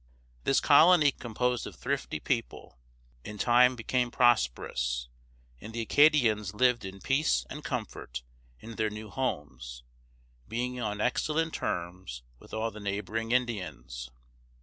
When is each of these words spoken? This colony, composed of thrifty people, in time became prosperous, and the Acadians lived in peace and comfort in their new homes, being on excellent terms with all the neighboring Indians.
This 0.45 0.59
colony, 0.59 1.11
composed 1.11 1.67
of 1.67 1.75
thrifty 1.75 2.19
people, 2.19 2.79
in 3.23 3.37
time 3.37 3.75
became 3.75 4.09
prosperous, 4.09 5.09
and 5.59 5.73
the 5.75 5.81
Acadians 5.81 6.55
lived 6.55 6.85
in 6.85 7.01
peace 7.01 7.45
and 7.51 7.63
comfort 7.63 8.23
in 8.59 8.77
their 8.77 8.89
new 8.89 9.11
homes, 9.11 9.83
being 10.47 10.79
on 10.79 11.01
excellent 11.01 11.53
terms 11.53 12.23
with 12.39 12.51
all 12.51 12.71
the 12.71 12.79
neighboring 12.79 13.31
Indians. 13.31 14.09